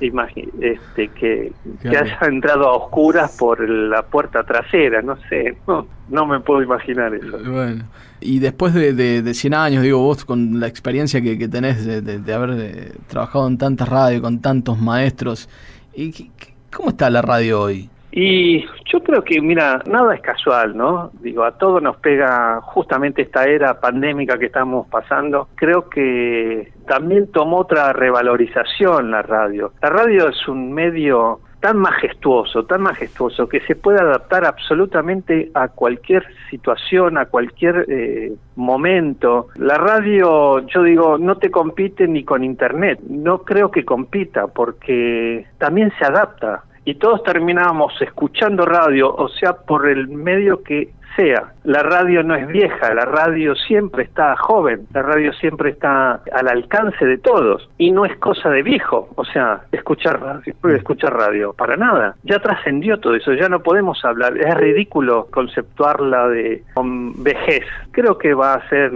este, 0.00 1.08
que, 1.08 1.52
haya 1.84 2.18
entrado 2.22 2.68
a 2.68 2.76
oscuras 2.76 3.36
por 3.38 3.68
la 3.68 4.02
puerta 4.02 4.42
trasera, 4.42 5.02
no 5.02 5.16
sé, 5.28 5.56
no, 5.66 5.86
no 6.08 6.26
me 6.26 6.40
puedo 6.40 6.62
imaginar 6.62 7.14
eso. 7.14 7.38
Bueno, 7.38 7.84
y 8.20 8.38
después 8.38 8.74
de, 8.74 8.92
de, 8.92 9.34
100 9.34 9.54
años, 9.54 9.82
digo, 9.82 10.00
vos 10.00 10.24
con 10.24 10.60
la 10.60 10.66
experiencia 10.66 11.20
que, 11.20 11.38
que 11.38 11.48
tenés 11.48 11.84
de, 11.84 12.34
haber 12.34 12.50
eh, 12.58 12.92
trabajado 13.06 13.46
en 13.46 13.58
tantas 13.58 13.88
radios, 13.88 14.22
con 14.22 14.40
tantos 14.40 14.78
maestros, 14.78 15.48
¿y 15.94 16.30
¿cómo 16.74 16.90
está 16.90 17.10
la 17.10 17.22
radio 17.22 17.60
hoy? 17.60 17.90
Y 18.16 18.64
yo 18.84 19.02
creo 19.02 19.24
que, 19.24 19.40
mira, 19.40 19.82
nada 19.90 20.14
es 20.14 20.20
casual, 20.20 20.76
¿no? 20.76 21.10
Digo, 21.20 21.42
a 21.42 21.58
todos 21.58 21.82
nos 21.82 21.96
pega 21.96 22.60
justamente 22.62 23.22
esta 23.22 23.42
era 23.42 23.80
pandémica 23.80 24.38
que 24.38 24.46
estamos 24.46 24.86
pasando. 24.86 25.48
Creo 25.56 25.88
que 25.88 26.72
también 26.86 27.32
tomó 27.32 27.58
otra 27.58 27.92
revalorización 27.92 29.10
la 29.10 29.22
radio. 29.22 29.72
La 29.82 29.90
radio 29.90 30.28
es 30.28 30.46
un 30.46 30.72
medio 30.72 31.40
tan 31.58 31.76
majestuoso, 31.78 32.64
tan 32.66 32.82
majestuoso, 32.82 33.48
que 33.48 33.58
se 33.62 33.74
puede 33.74 33.98
adaptar 33.98 34.44
absolutamente 34.44 35.50
a 35.52 35.66
cualquier 35.66 36.24
situación, 36.50 37.18
a 37.18 37.26
cualquier 37.26 37.84
eh, 37.88 38.32
momento. 38.54 39.48
La 39.56 39.76
radio, 39.76 40.64
yo 40.68 40.84
digo, 40.84 41.18
no 41.18 41.38
te 41.38 41.50
compite 41.50 42.06
ni 42.06 42.22
con 42.22 42.44
Internet. 42.44 43.00
No 43.08 43.38
creo 43.38 43.72
que 43.72 43.84
compita 43.84 44.46
porque 44.46 45.46
también 45.58 45.92
se 45.98 46.04
adapta 46.04 46.62
y 46.84 46.94
todos 46.96 47.22
terminábamos 47.22 47.94
escuchando 48.00 48.64
radio, 48.64 49.14
o 49.14 49.28
sea, 49.28 49.54
por 49.54 49.88
el 49.88 50.08
medio 50.08 50.62
que 50.62 50.90
sea. 51.16 51.52
La 51.64 51.82
radio 51.82 52.22
no 52.22 52.34
es 52.34 52.46
vieja, 52.46 52.92
la 52.92 53.04
radio 53.04 53.54
siempre 53.54 54.04
está 54.04 54.36
joven, 54.36 54.86
la 54.92 55.02
radio 55.02 55.32
siempre 55.34 55.70
está 55.70 56.20
al 56.32 56.48
alcance 56.48 57.04
de 57.04 57.18
todos 57.18 57.68
y 57.78 57.90
no 57.90 58.04
es 58.04 58.16
cosa 58.18 58.50
de 58.50 58.62
viejo, 58.62 59.08
o 59.14 59.24
sea, 59.24 59.62
escuchar 59.72 60.20
radio, 60.20 60.54
escuchar 60.76 61.14
radio, 61.14 61.52
para 61.52 61.76
nada. 61.76 62.16
Ya 62.24 62.38
trascendió 62.40 62.98
todo 62.98 63.14
eso, 63.14 63.32
ya 63.32 63.48
no 63.48 63.60
podemos 63.60 64.04
hablar, 64.04 64.36
es 64.36 64.54
ridículo 64.54 65.28
conceptuarla 65.30 66.28
de 66.28 66.62
vejez. 67.16 67.64
Creo 67.92 68.18
que 68.18 68.34
va 68.34 68.54
a 68.54 68.68
ser, 68.68 68.92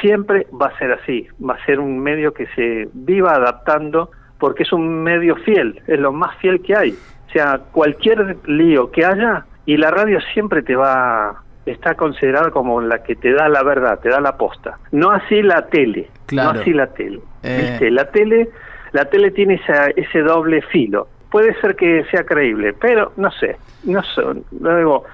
siempre 0.00 0.46
va 0.60 0.66
a 0.66 0.78
ser 0.78 0.92
así, 0.92 1.26
va 1.42 1.54
a 1.54 1.64
ser 1.64 1.80
un 1.80 1.98
medio 1.98 2.32
que 2.32 2.46
se 2.48 2.88
viva 2.92 3.34
adaptando 3.34 4.10
porque 4.38 4.64
es 4.64 4.72
un 4.72 5.02
medio 5.04 5.36
fiel, 5.36 5.80
es 5.86 6.00
lo 6.00 6.12
más 6.12 6.36
fiel 6.38 6.60
que 6.62 6.76
hay. 6.76 6.94
O 7.32 7.34
sea, 7.34 7.60
cualquier 7.72 8.36
lío 8.44 8.90
que 8.90 9.06
haya, 9.06 9.46
y 9.64 9.78
la 9.78 9.90
radio 9.90 10.20
siempre 10.34 10.60
te 10.60 10.76
va, 10.76 11.42
está 11.64 11.94
considerada 11.94 12.50
como 12.50 12.82
la 12.82 13.02
que 13.02 13.16
te 13.16 13.32
da 13.32 13.48
la 13.48 13.62
verdad, 13.62 13.98
te 14.00 14.10
da 14.10 14.20
la 14.20 14.36
posta. 14.36 14.78
No 14.90 15.10
así 15.10 15.40
la 15.40 15.64
tele, 15.68 16.10
no 16.30 16.50
así 16.50 16.74
la 16.74 16.88
tele. 16.88 17.20
Eh. 17.42 17.88
La 17.90 18.04
tele, 18.10 18.50
la 18.92 19.06
tele 19.06 19.30
tiene 19.30 19.58
ese 19.96 20.20
doble 20.20 20.60
filo. 20.60 21.08
Puede 21.30 21.58
ser 21.62 21.74
que 21.74 22.04
sea 22.10 22.24
creíble, 22.24 22.74
pero 22.74 23.12
no 23.16 23.30
sé, 23.30 23.56
no 23.84 24.02
sé, 24.02 24.20
luego 24.60 25.04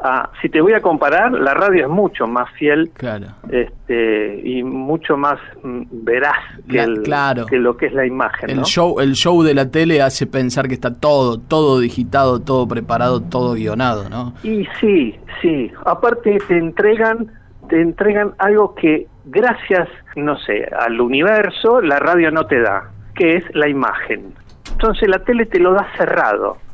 Ah, 0.00 0.30
si 0.40 0.48
te 0.48 0.60
voy 0.60 0.74
a 0.74 0.80
comparar, 0.80 1.32
la 1.32 1.54
radio 1.54 1.86
es 1.86 1.90
mucho 1.90 2.28
más 2.28 2.48
fiel 2.52 2.88
este, 3.50 4.40
y 4.44 4.62
mucho 4.62 5.16
más 5.16 5.40
mm, 5.64 5.82
veraz 5.90 6.36
que, 6.68 6.86
lo 7.58 7.76
que 7.76 7.86
es 7.86 7.92
la 7.92 8.06
imagen. 8.06 8.48
El, 8.48 8.62
show, 8.62 9.00
el 9.00 9.14
show 9.14 9.42
de 9.42 9.54
la 9.54 9.70
tele 9.70 10.00
hace 10.00 10.28
pensar 10.28 10.68
que 10.68 10.74
está 10.74 10.94
todo, 10.94 11.40
todo 11.40 11.80
digitado, 11.80 12.38
todo 12.40 12.68
preparado, 12.68 13.22
todo 13.22 13.54
guionado, 13.54 14.08
¿no? 14.08 14.34
Y 14.44 14.68
sí, 14.80 15.16
sí. 15.42 15.72
Aparte 15.84 16.38
te 16.46 16.58
entregan, 16.58 17.32
te 17.68 17.80
entregan 17.80 18.34
algo 18.38 18.76
que 18.76 19.08
gracias, 19.24 19.88
no 20.14 20.38
sé, 20.38 20.68
al 20.78 21.00
universo, 21.00 21.80
la 21.80 21.98
radio 21.98 22.30
no 22.30 22.46
te 22.46 22.60
da, 22.60 22.88
que 23.16 23.38
es 23.38 23.44
la 23.52 23.68
imagen. 23.68 24.32
Entonces 24.70 25.08
la 25.08 25.18
tele 25.24 25.46
te 25.46 25.58
lo 25.58 25.72
da 25.72 25.88
cerrado 25.96 26.67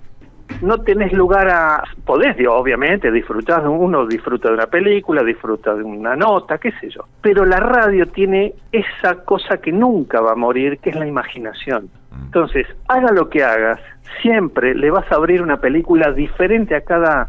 no 0.63 0.79
tenés 0.83 1.13
lugar 1.13 1.49
a... 1.49 1.85
Podés, 2.05 2.37
obviamente, 2.49 3.11
disfrutar 3.11 3.63
de 3.63 3.69
uno, 3.69 4.07
disfruta 4.07 4.49
de 4.49 4.55
una 4.55 4.67
película, 4.67 5.23
disfruta 5.23 5.75
de 5.75 5.83
una 5.83 6.17
nota, 6.17 6.59
qué 6.59 6.73
sé 6.73 6.91
yo. 6.91 7.05
Pero 7.21 7.45
la 7.45 7.59
radio 7.59 8.07
tiene 8.07 8.55
esa 8.73 9.25
cosa 9.25 9.59
que 9.59 9.73
nunca 9.73 10.21
va 10.21 10.33
a 10.33 10.37
morir, 10.37 10.79
que 10.79 10.91
es 10.91 10.97
la 10.97 11.07
imaginación. 11.07 11.89
Mm. 12.11 12.25
Entonces, 12.27 12.67
haga 12.89 13.13
lo 13.13 13.29
que 13.29 13.43
hagas, 13.43 13.81
siempre 14.23 14.75
le 14.75 14.91
vas 14.91 15.11
a 15.11 15.17
abrir 15.17 15.43
una 15.43 15.59
película 15.59 16.13
diferente 16.13 16.75
a 16.75 16.83
cada 16.83 17.29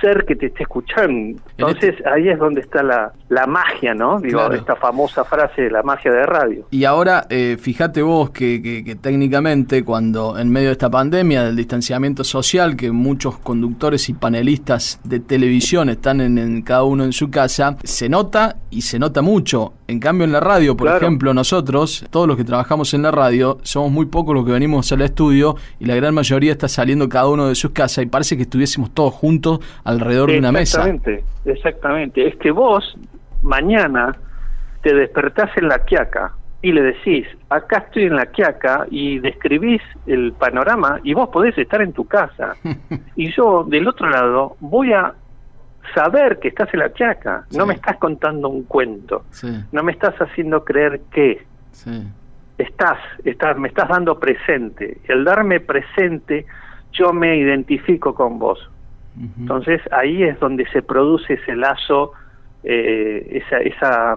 ser 0.00 0.24
que 0.24 0.36
te 0.36 0.46
esté 0.46 0.62
escuchando. 0.62 1.40
Entonces 1.56 1.94
ahí 2.06 2.28
es 2.28 2.38
donde 2.38 2.60
está 2.60 2.82
la, 2.82 3.12
la 3.28 3.46
magia, 3.46 3.94
¿no? 3.94 4.20
Digo, 4.20 4.50
esta 4.52 4.76
famosa 4.76 5.24
frase, 5.24 5.70
la 5.70 5.82
magia 5.82 6.12
de 6.12 6.22
radio. 6.22 6.66
Y 6.70 6.84
ahora, 6.84 7.26
eh, 7.30 7.56
fíjate 7.58 8.02
vos 8.02 8.30
que, 8.30 8.62
que, 8.62 8.94
técnicamente 8.96 9.84
cuando 9.84 10.38
en 10.38 10.50
medio 10.50 10.68
de 10.68 10.72
esta 10.72 10.90
pandemia, 10.90 11.44
del 11.44 11.56
distanciamiento 11.56 12.24
social, 12.24 12.76
que 12.76 12.90
muchos 12.90 13.38
conductores 13.38 14.08
y 14.08 14.14
panelistas 14.14 15.00
de 15.04 15.20
televisión 15.20 15.88
están 15.88 16.20
en, 16.20 16.62
cada 16.62 16.84
uno 16.84 17.04
en 17.04 17.12
su 17.12 17.30
casa, 17.30 17.76
se 17.82 18.08
nota 18.08 18.56
y 18.70 18.82
se 18.82 18.98
nota 18.98 19.22
mucho. 19.22 19.74
En 19.88 20.00
cambio 20.00 20.24
en 20.24 20.32
la 20.32 20.40
radio, 20.40 20.76
por 20.76 20.88
ejemplo, 20.88 21.34
nosotros, 21.34 22.06
todos 22.10 22.26
los 22.26 22.36
que 22.36 22.44
trabajamos 22.44 22.94
en 22.94 23.02
la 23.02 23.10
radio, 23.10 23.58
somos 23.62 23.90
muy 23.90 24.06
pocos 24.06 24.34
los 24.34 24.44
que 24.44 24.52
venimos 24.52 24.90
al 24.92 25.02
estudio 25.02 25.56
y 25.80 25.86
la 25.86 25.96
gran 25.96 26.14
mayoría 26.14 26.52
está 26.52 26.68
saliendo 26.68 27.08
cada 27.08 27.28
uno 27.28 27.48
de 27.48 27.54
sus 27.54 27.72
casas 27.72 28.04
y 28.04 28.06
parece 28.06 28.36
que 28.36 28.42
estuviésemos 28.42 28.94
todos 28.94 29.12
juntos 29.12 29.60
alrededor 29.84 30.30
de 30.30 30.38
una 30.38 30.52
mesa. 30.52 30.78
Exactamente, 30.78 31.24
exactamente. 31.44 32.28
Es 32.28 32.36
que 32.36 32.50
vos 32.50 32.96
mañana 33.42 34.16
te 34.82 34.94
despertás 34.94 35.50
en 35.56 35.68
la 35.68 35.80
quiaca 35.80 36.32
y 36.62 36.72
le 36.72 36.82
decís, 36.82 37.26
acá 37.50 37.78
estoy 37.86 38.04
en 38.04 38.16
la 38.16 38.26
quiaca 38.26 38.86
y 38.88 39.18
describís 39.18 39.82
el 40.06 40.32
panorama 40.32 41.00
y 41.02 41.12
vos 41.12 41.28
podés 41.28 41.58
estar 41.58 41.82
en 41.82 41.92
tu 41.92 42.06
casa. 42.06 42.54
y 43.16 43.32
yo 43.32 43.64
del 43.64 43.88
otro 43.88 44.08
lado 44.08 44.56
voy 44.60 44.92
a 44.92 45.12
saber 45.94 46.38
que 46.38 46.48
estás 46.48 46.72
en 46.72 46.80
la 46.80 46.90
quiaca, 46.90 47.44
no 47.52 47.66
me 47.66 47.74
estás 47.74 47.96
contando 47.98 48.48
un 48.48 48.64
cuento, 48.64 49.24
no 49.72 49.82
me 49.82 49.92
estás 49.92 50.14
haciendo 50.20 50.64
creer 50.64 51.00
que 51.10 51.44
estás, 52.58 52.98
estás, 53.24 53.58
me 53.58 53.68
estás 53.68 53.88
dando 53.88 54.18
presente. 54.18 54.98
Y 55.08 55.12
al 55.12 55.24
darme 55.24 55.60
presente, 55.60 56.46
yo 56.92 57.12
me 57.12 57.36
identifico 57.36 58.14
con 58.14 58.38
vos. 58.38 58.70
Entonces 59.38 59.82
ahí 59.90 60.22
es 60.22 60.40
donde 60.40 60.66
se 60.70 60.80
produce 60.82 61.34
ese 61.34 61.54
lazo, 61.54 62.12
eh, 62.64 63.42
esa, 63.44 63.58
esa, 63.58 64.16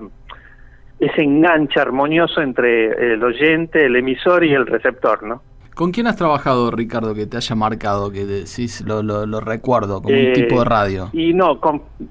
ese 1.00 1.22
enganche 1.22 1.79
armonioso 1.81 2.41
entre 2.41 3.13
el 3.13 3.22
oyente, 3.22 3.86
el 3.86 3.98
emisor 3.98 4.45
y 4.45 4.53
el 4.53 4.65
receptor, 4.65 5.24
¿no? 5.24 5.41
¿Con 5.75 5.91
quién 5.91 6.08
has 6.08 6.15
trabajado, 6.15 6.72
Ricardo, 6.72 7.13
que 7.13 7.27
te 7.27 7.38
haya 7.38 7.55
marcado, 7.55 8.12
que 8.12 8.25
decís, 8.25 8.82
lo, 8.82 9.03
lo, 9.03 9.39
recuerdo, 9.41 10.01
como 10.01 10.15
un 10.15 10.25
eh, 10.27 10.34
tipo 10.34 10.60
de 10.60 10.65
radio? 10.65 11.10
Y 11.12 11.34
no, 11.34 11.60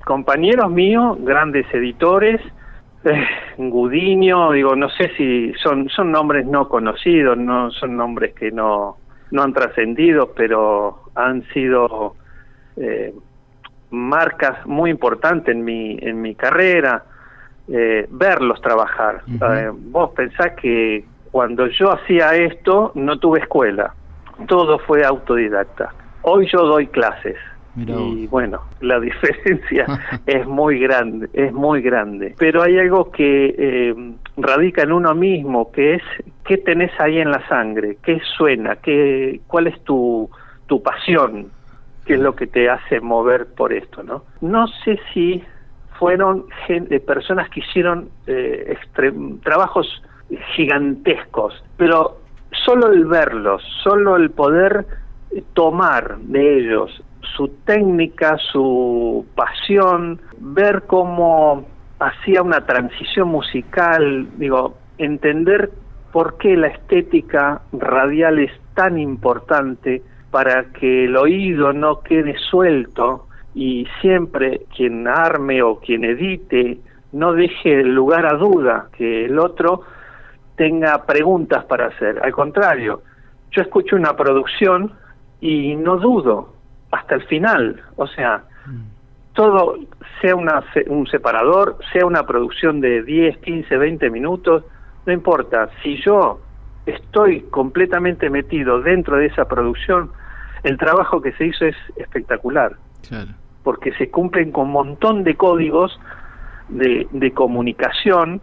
compañeros 0.05 0.71
míos, 0.71 1.17
grandes 1.21 1.67
editores, 1.73 2.41
eh, 3.05 3.25
Gudiño, 3.57 4.53
digo, 4.53 4.77
no 4.77 4.89
sé 4.91 5.11
si 5.17 5.53
son, 5.63 5.89
son 5.89 6.13
nombres 6.13 6.47
no 6.47 6.69
conocidos, 6.69 7.39
no 7.39 7.71
son 7.71 7.97
nombres 7.97 8.35
que 8.35 8.51
no, 8.51 8.99
no 9.31 9.43
han 9.43 9.53
trascendido, 9.53 10.33
pero 10.35 11.11
han 11.15 11.43
sido 11.49 12.17
eh, 12.77 13.15
marcas 13.91 14.67
muy 14.67 14.91
importantes 14.91 15.55
en 15.55 15.65
mi, 15.65 15.97
en 16.01 16.21
mi 16.21 16.35
carrera, 16.35 17.05
eh, 17.69 18.07
verlos 18.11 18.61
trabajar. 18.61 19.23
Eh, 19.27 19.71
vos 19.73 20.11
pensás 20.15 20.53
que 20.61 21.05
cuando 21.35 21.67
yo 21.67 21.91
hacía 21.91 22.37
esto 22.37 22.93
no 22.95 23.19
tuve 23.19 23.41
escuela, 23.41 23.93
todo 24.47 24.79
fue 24.79 25.05
autodidacta. 25.05 25.93
Hoy 26.23 26.47
yo 26.47 26.61
doy 26.65 26.87
clases. 26.87 27.35
y 27.75 28.29
bueno, 28.29 28.61
la 28.81 29.01
diferencia 29.09 29.85
es 30.27 30.47
muy 30.47 30.79
grande, 30.79 31.29
es 31.33 31.53
muy 31.53 31.83
grande. 31.83 32.37
Pero 32.39 32.63
hay 32.63 32.79
algo 32.79 33.11
que 33.11 34.15
radica 34.37 34.83
en 34.83 34.93
uno 34.93 35.13
mismo, 35.13 35.73
que 35.73 35.95
es 35.95 36.03
qué 36.45 36.57
tenés 36.57 36.93
ahí 37.01 37.19
en 37.19 37.33
la 37.33 37.45
sangre, 37.49 37.99
qué 38.05 38.21
suena, 38.37 38.77
qué, 38.77 39.41
cuál 39.49 39.67
es 39.67 39.83
tu, 39.83 40.31
tu 40.67 40.85
pasión, 40.85 41.49
qué 42.07 42.15
es 42.15 42.21
lo 42.21 42.37
que 42.37 42.47
te 42.47 42.71
hace 42.71 43.01
mover 43.01 43.47
por 43.57 43.73
esto, 43.73 44.05
¿no? 44.05 44.23
No 44.41 44.69
sé 44.85 45.01
si 45.13 45.43
fueron 45.99 46.45
gente, 46.69 47.01
personas 47.01 47.51
que 47.51 47.59
hicieron 47.59 48.09
eh, 48.29 48.77
trabajos 49.43 50.01
gigantescos, 50.55 51.63
pero 51.77 52.19
solo 52.65 52.93
el 52.93 53.05
verlos, 53.07 53.63
solo 53.83 54.17
el 54.17 54.31
poder 54.31 54.87
tomar 55.55 56.19
de 56.19 56.59
ellos 56.59 57.03
su 57.37 57.49
técnica, 57.65 58.37
su 58.53 59.27
pasión, 59.35 60.21
ver 60.39 60.85
cómo 60.87 61.67
hacía 61.99 62.43
una 62.43 62.65
transición 62.67 63.29
musical, 63.29 64.29
digo, 64.37 64.77
entender 64.99 65.71
por 66.13 66.37
qué 66.39 66.57
la 66.57 66.69
estética 66.69 67.63
radial 67.73 68.39
es 68.39 68.53
tan 68.75 68.99
importante 68.99 70.03
para 70.31 70.65
que 70.73 71.07
el 71.07 71.17
oído 71.17 71.73
no 71.73 72.01
quede 72.01 72.37
suelto 72.51 73.27
y 73.55 73.87
siempre 74.01 74.63
quien 74.77 75.07
arme 75.09 75.63
o 75.63 75.79
quien 75.79 76.05
edite 76.05 76.79
no 77.13 77.33
deje 77.33 77.85
lugar 77.85 78.27
a 78.27 78.37
duda 78.37 78.89
que 78.97 79.27
el 79.27 79.39
otro 79.39 79.83
tenga 80.57 81.05
preguntas 81.05 81.65
para 81.65 81.87
hacer. 81.87 82.21
Al 82.23 82.33
contrario, 82.33 83.03
yo 83.51 83.63
escucho 83.63 83.97
una 83.97 84.17
producción 84.17 84.93
y 85.41 85.77
no 85.77 85.97
dudo 85.97 86.55
hasta 86.91 87.17
el 87.17 87.23
final. 87.25 87.83
O 87.97 88.07
sea, 88.07 88.45
todo, 89.33 89.77
sea 90.21 90.37
una, 90.37 90.65
un 90.87 91.07
separador, 91.07 91.79
sea 91.93 92.07
una 92.07 92.25
producción 92.25 92.81
de 92.81 93.03
10, 93.03 93.39
15, 93.39 93.77
20 93.77 94.11
minutos, 94.11 94.65
no 95.07 95.13
importa. 95.13 95.69
Si 95.83 96.01
yo 96.03 96.41
estoy 96.87 97.43
completamente 97.43 98.31
metido 98.31 98.81
dentro 98.81 99.17
de 99.17 99.27
esa 99.27 99.47
producción, 99.47 100.11
el 100.63 100.79
trabajo 100.79 101.21
que 101.21 101.33
se 101.33 101.47
hizo 101.47 101.67
es 101.67 101.77
espectacular. 101.97 102.77
Porque 103.63 103.93
se 103.95 104.11
cumplen 104.11 104.53
con 104.53 104.67
un 104.67 104.73
montón 104.73 105.25
de 105.25 105.35
códigos 105.35 105.99
de, 106.69 107.07
de 107.11 107.33
comunicación 107.33 108.41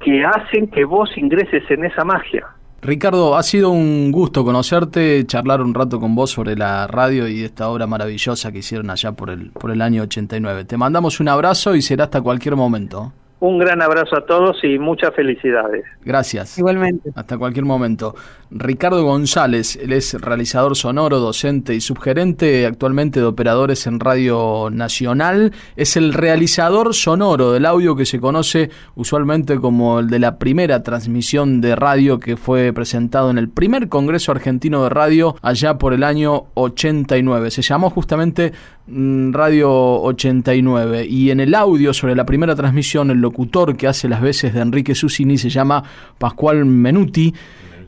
que 0.00 0.24
hacen 0.24 0.68
que 0.68 0.84
vos 0.84 1.10
ingreses 1.16 1.62
en 1.70 1.84
esa 1.84 2.04
magia. 2.04 2.46
Ricardo, 2.80 3.36
ha 3.36 3.42
sido 3.42 3.70
un 3.70 4.12
gusto 4.12 4.44
conocerte, 4.44 5.26
charlar 5.26 5.60
un 5.60 5.74
rato 5.74 5.98
con 5.98 6.14
vos 6.14 6.30
sobre 6.30 6.54
la 6.54 6.86
radio 6.86 7.26
y 7.26 7.42
esta 7.42 7.68
obra 7.68 7.88
maravillosa 7.88 8.52
que 8.52 8.58
hicieron 8.58 8.88
allá 8.90 9.12
por 9.12 9.30
el, 9.30 9.50
por 9.50 9.72
el 9.72 9.82
año 9.82 10.02
89. 10.04 10.64
Te 10.64 10.76
mandamos 10.76 11.18
un 11.18 11.28
abrazo 11.28 11.74
y 11.74 11.82
será 11.82 12.04
hasta 12.04 12.20
cualquier 12.20 12.54
momento. 12.54 13.12
Un 13.40 13.58
gran 13.58 13.80
abrazo 13.82 14.16
a 14.16 14.26
todos 14.26 14.58
y 14.64 14.78
muchas 14.78 15.14
felicidades. 15.14 15.84
Gracias. 16.04 16.58
Igualmente. 16.58 17.10
Hasta 17.14 17.38
cualquier 17.38 17.64
momento. 17.64 18.16
Ricardo 18.50 19.04
González, 19.04 19.76
él 19.76 19.92
es 19.92 20.14
realizador 20.14 20.74
sonoro, 20.74 21.20
docente 21.20 21.74
y 21.74 21.80
subgerente 21.80 22.66
actualmente 22.66 23.20
de 23.20 23.26
operadores 23.26 23.86
en 23.86 24.00
Radio 24.00 24.70
Nacional. 24.72 25.52
Es 25.76 25.96
el 25.96 26.14
realizador 26.14 26.94
sonoro 26.94 27.52
del 27.52 27.66
audio 27.66 27.94
que 27.94 28.06
se 28.06 28.18
conoce 28.18 28.70
usualmente 28.96 29.56
como 29.58 30.00
el 30.00 30.08
de 30.08 30.18
la 30.18 30.38
primera 30.38 30.82
transmisión 30.82 31.60
de 31.60 31.76
radio 31.76 32.18
que 32.18 32.36
fue 32.36 32.72
presentado 32.72 33.30
en 33.30 33.38
el 33.38 33.48
primer 33.48 33.88
Congreso 33.88 34.32
Argentino 34.32 34.82
de 34.82 34.88
Radio 34.88 35.36
allá 35.42 35.78
por 35.78 35.92
el 35.92 36.02
año 36.02 36.46
89. 36.54 37.50
Se 37.50 37.62
llamó 37.62 37.90
justamente 37.90 38.52
mm, 38.86 39.32
Radio 39.32 39.70
89 39.70 41.06
y 41.06 41.30
en 41.30 41.40
el 41.40 41.54
audio 41.54 41.92
sobre 41.92 42.16
la 42.16 42.26
primera 42.26 42.56
transmisión 42.56 43.10
el 43.10 43.27
locutor 43.28 43.76
que 43.76 43.86
hace 43.86 44.08
las 44.08 44.22
veces 44.22 44.54
de 44.54 44.60
Enrique 44.60 44.94
Susini 44.94 45.36
se 45.36 45.50
llama 45.50 45.82
Pascual 46.18 46.64
Menuti. 46.64 47.34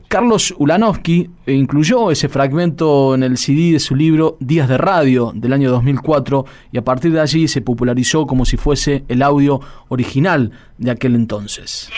Carlos 0.07 0.53
Ulanowski 0.57 1.29
incluyó 1.47 2.11
ese 2.11 2.27
fragmento 2.27 3.15
en 3.15 3.23
el 3.23 3.37
CD 3.37 3.71
de 3.71 3.79
su 3.79 3.95
libro 3.95 4.37
Días 4.39 4.67
de 4.67 4.77
Radio 4.77 5.31
del 5.33 5.53
año 5.53 5.71
2004 5.71 6.45
y 6.71 6.77
a 6.77 6.83
partir 6.83 7.13
de 7.13 7.21
allí 7.21 7.47
se 7.47 7.61
popularizó 7.61 8.27
como 8.27 8.45
si 8.45 8.57
fuese 8.57 9.03
el 9.07 9.21
audio 9.23 9.61
original 9.87 10.51
de 10.77 10.91
aquel 10.91 11.15
entonces. 11.15 11.89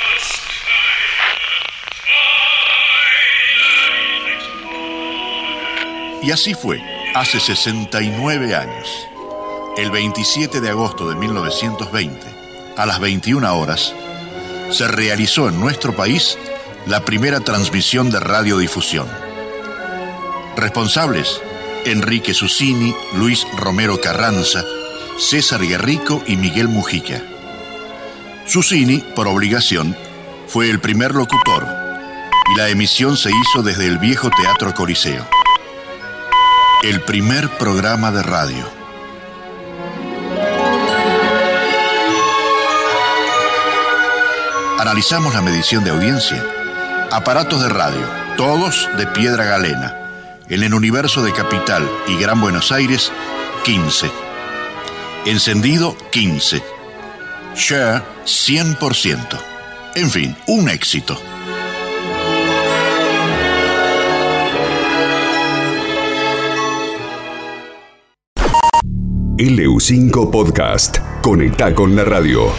Y 6.22 6.32
así 6.32 6.54
fue, 6.54 6.82
hace 7.16 7.40
69 7.40 8.56
años. 8.56 9.08
El 9.76 9.90
27 9.90 10.62
de 10.62 10.70
agosto 10.70 11.10
de 11.10 11.16
1920, 11.16 12.43
a 12.78 12.86
las 12.86 13.00
21 13.00 13.56
horas, 13.58 13.94
se 14.72 14.88
realizó 14.88 15.50
en 15.50 15.60
nuestro 15.60 15.96
país 15.96 16.38
la 16.86 17.06
primera 17.06 17.40
transmisión 17.40 18.10
de 18.10 18.20
radiodifusión. 18.20 19.08
Responsables, 20.56 21.42
Enrique 21.86 22.34
Susini, 22.34 22.96
Luis 23.16 23.46
Romero 23.58 24.00
Carranza, 24.02 24.64
César 25.18 25.62
Guerrico 25.62 26.24
y 26.28 26.36
Miguel 26.38 26.68
Mujica. 26.68 27.22
Susini, 28.46 28.98
por 29.16 29.28
obligación, 29.28 29.96
fue 30.48 30.70
el 30.70 30.80
primer 30.80 31.16
locutor 31.16 31.68
y 32.54 32.58
la 32.58 32.70
emisión 32.70 33.16
se 33.18 33.30
hizo 33.30 33.64
desde 33.64 33.88
el 33.88 33.98
viejo 33.98 34.30
Teatro 34.30 34.74
Coliseo. 34.74 35.26
El 36.84 37.02
primer 37.02 37.50
programa 37.58 38.12
de 38.12 38.24
radio. 38.24 38.83
Analizamos 44.84 45.34
la 45.34 45.42
medición 45.42 45.86
de 45.86 45.92
audiencia 45.92 46.46
aparatos 47.10 47.64
de 47.64 47.70
radio, 47.70 48.06
todos 48.36 48.90
de 48.98 49.08
piedra 49.08 49.46
galena. 49.46 50.42
En 50.50 50.62
el 50.62 50.74
universo 50.74 51.24
de 51.24 51.32
Capital 51.32 51.90
y 52.06 52.18
Gran 52.18 52.42
Buenos 52.42 52.74
Aires, 52.74 53.10
15. 53.64 54.12
Encendido, 55.26 55.96
15. 56.12 56.62
Share, 57.56 58.04
100%. 58.26 59.40
En 59.96 60.12
fin, 60.12 60.36
un 60.48 60.68
éxito. 60.68 61.18
LU5 69.38 70.30
Podcast. 70.30 70.98
Conecta 71.22 71.74
con 71.74 71.96
la 71.96 72.04
radio. 72.04 72.52